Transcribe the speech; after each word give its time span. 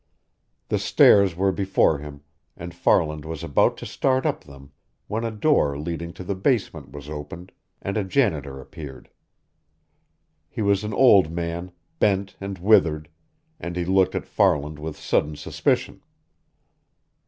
The 0.69 0.79
stairs 0.79 1.35
were 1.35 1.51
before 1.51 1.99
him, 1.99 2.23
and 2.57 2.73
Farland 2.73 3.23
was 3.23 3.43
about 3.43 3.77
to 3.77 3.85
start 3.85 4.25
up 4.25 4.43
them 4.43 4.71
when 5.07 5.23
a 5.23 5.29
door 5.29 5.77
leading 5.77 6.11
to 6.13 6.23
the 6.23 6.33
basement 6.33 6.89
was 6.89 7.07
opened, 7.07 7.51
and 7.83 7.97
a 7.97 8.03
janitor 8.03 8.59
appeared. 8.59 9.11
He 10.49 10.63
was 10.63 10.83
an 10.83 10.91
old 10.95 11.29
man, 11.31 11.71
bent 11.99 12.35
and 12.41 12.57
withered, 12.57 13.09
and 13.59 13.75
he 13.75 13.85
looked 13.85 14.15
at 14.15 14.25
Farland 14.25 14.79
with 14.79 14.97
sudden 14.97 15.35
suspicion. 15.35 16.01